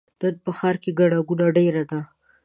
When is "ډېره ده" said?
1.57-1.99